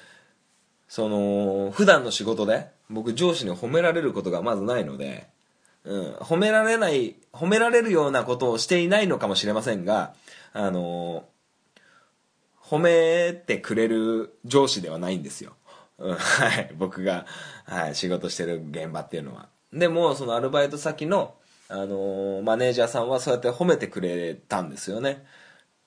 [0.88, 5.26] その普段の仕事で僕上司に褒められることがまずないので、
[5.85, 10.14] うん、褒められない褒められるようなことをしていないのかもしれませんが
[10.53, 11.24] あの
[12.62, 15.53] 褒めてくれる上司ではないんですよ、
[15.99, 16.72] はい。
[16.76, 17.26] 僕が、
[17.66, 19.49] はい、仕事してる現場っていうのは。
[19.72, 21.35] でもそのアルバイト先の、
[21.68, 25.24] あのマネージャーさんはそうやって褒めてくれたんですよね。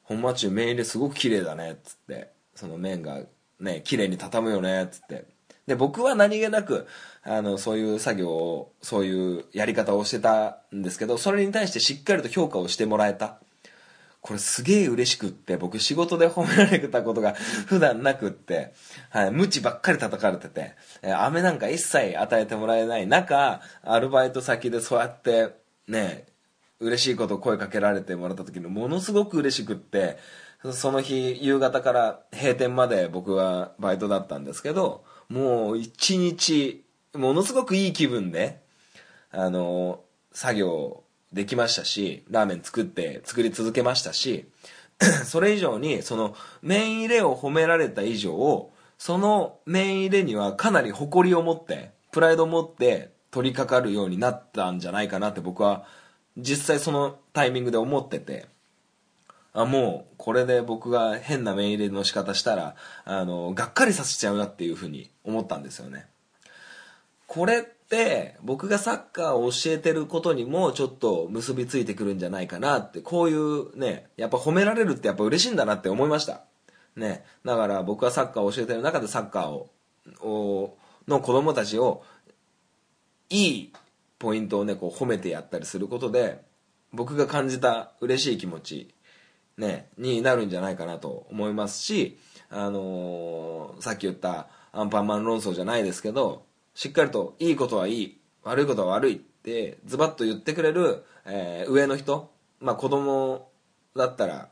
[0.04, 2.32] 本町麺入れすごく綺麗だねつって。
[2.56, 3.22] その麺が
[3.60, 5.26] ね綺麗に畳むよねつって。
[5.68, 6.88] で僕は何気なく
[7.24, 13.40] あのそういう作業をそういうやり方をしてたんですけどそれに対してしっかりと評価をしてもらえた。
[14.20, 17.34] これすげえ嬉しくって僕仕事で褒められたことが
[17.68, 18.74] 普段なくって、
[19.10, 25.52] はい、無知ばっかり叩かれてて、え飴なんか一切与えてもらえない中アルバイト先でそうやって
[25.88, 26.26] ね
[26.80, 30.18] 嬉しいこと声かけられてもらった時のものすごく嬉しくって
[30.74, 38.62] その日夕方から閉店まで僕はバイトだったんですけどもう一日ものすごくいい気分で
[39.32, 40.02] あの
[40.32, 41.04] 作業
[41.34, 44.46] できましたしラーメン作って作り続けましたし
[45.26, 55.86] それ以上にその麺入れを褒められた以上その麺入れにはかなり誇りを持ってプライドを持って取り掛かるようになったんじゃないかなって僕は
[56.38, 58.48] 実際そのタイミングで思ってて。
[59.58, 66.06] あもうこれで僕が変な麺入れの仕方したらあのがっかりさせちゃうなっていうふうに思ったんですよね。
[67.26, 76.42] これって僕がサッカーを教えてることにもちょっと結びついてくるんじゃないかなってこういうねやっぱ褒められるってやっぱ嬉しいんだなって思いました。
[76.96, 77.26] ね。
[77.44, 79.70] だから僕はサッカーを教えてる中でサッカーを
[80.22, 80.78] を
[81.08, 82.04] の子供たちを
[83.32, 83.74] いい
[84.20, 86.46] ポイントをねこう褒めてやったりすることで
[86.94, 88.94] 僕が感じた嬉しい気持ち
[89.58, 92.18] ねになるんじゃないかなと思いますし
[92.50, 96.44] あのーさっき言ったアンパンマン論争じゃないですけど、
[96.76, 103.50] しっかりといいことはいい、悪いことは悪いってズバッと言ってくれる、えー上の人、まあ子供
[103.96, 104.50] だったら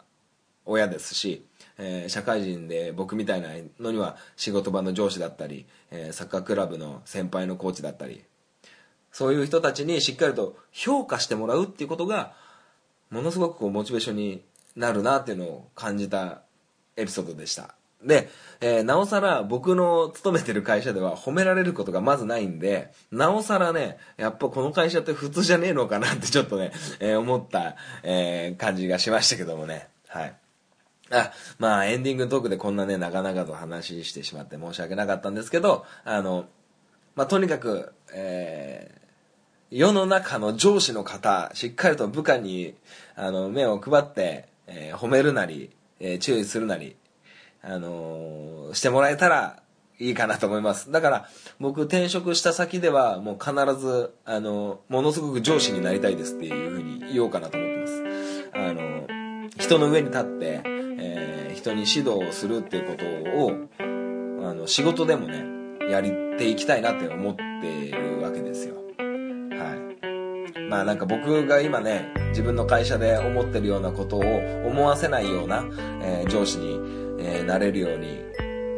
[0.65, 1.45] 親ですし、
[1.77, 3.49] えー社会人で僕みたいな
[3.79, 8.23] のには仕事場の上司だったり、えーサッカークラブの先輩のコーチだったり、
[9.11, 12.33] そういう人たちにしっかりと評価してもらうっていうことが、
[13.11, 14.41] ものすごくこうモチベーションに
[14.75, 16.41] なるなっていうのを感じた
[16.97, 17.75] エピソードでした。
[18.03, 18.29] で、
[18.61, 29.87] えーなおさら僕の勤めてる会社では褒められることがまずないんで、なおさらね、やっぱこの会社って普通じゃねえのかなってちょっとね、えー思った、えー感じがしましたけどもね。
[30.07, 30.35] はい。
[31.11, 36.45] あ、まあエンディングトークでこんなね、長々と話してしまって申し訳なかったんですけど、あの、
[37.15, 39.05] まあとにかく、えー
[39.71, 42.75] 世の中の上司の方、しっかりと部下に、
[43.15, 46.95] あの、目を配って、えー褒めるなり、えー注意するなり、
[47.61, 49.61] あのーしてもらえたら
[49.99, 50.91] いいかなと思います。
[50.91, 58.03] だから、僕転職した先では、もう必ず、あのものすごく上司になりたいですっていうふうに言おうかなと思ってます。
[58.53, 59.07] あの
[59.57, 63.05] 人の上に立って、えー人に指導をするっていうこと
[63.39, 63.51] を、
[64.49, 65.45] あの、仕事でもね、
[65.89, 68.75] やりていきたいなって思っているわけですよ。
[68.75, 69.94] はい。
[70.69, 74.21] まあなんか僕が今ね、自分の会社で思ってるようなことを
[74.65, 75.65] 思わせないような、
[76.01, 76.79] えー上司に、
[77.19, 78.23] えーなれるように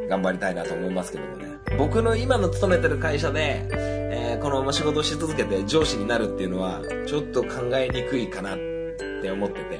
[0.09, 1.57] 頑張りたいなと思いますけどもね。
[1.77, 8.57] 僕の今の勤めてる会社で、えーこのまま仕事をし続けて上司になるっていうのは、ちょっと考えにくいかなっ
[9.21, 9.79] て思ってて。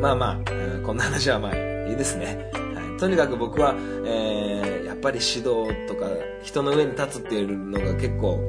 [0.00, 2.50] まあまあ、うんこんな話はまあいいですね。
[2.52, 3.74] はい、とにかく僕は、
[4.04, 6.06] えーやっぱり指導とか
[6.42, 8.40] 人の上に立つっていうのが結構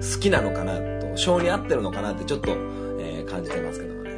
[0.00, 0.78] 好きなのかな
[1.16, 2.50] 性に合ってるのかなってちょっと、
[2.98, 4.10] えー感じてますけどもね。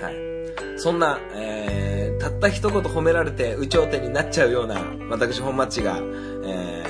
[0.00, 0.78] はい。
[0.78, 5.98] そんな、えーたった一言褒められて有頂天になっちゃうような、私本町が、
[6.44, 6.82] え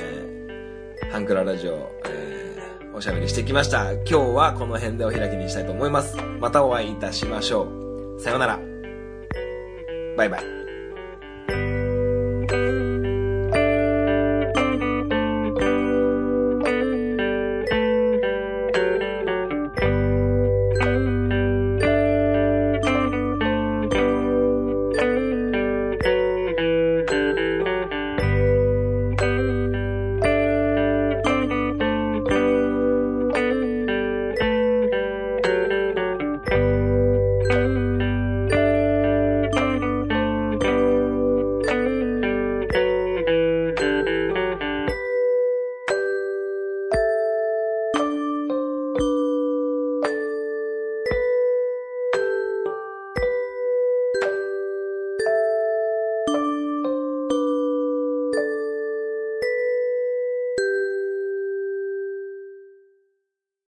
[1.01, 3.93] ーハンクララジオ、えーおしゃべりしてきました。
[3.93, 6.17] 今日はこの辺でお開きにしたいと思います。
[6.41, 7.67] またお会いいたしましょ
[8.17, 8.19] う。
[8.19, 8.59] さようなら。
[10.17, 10.58] バイバイ。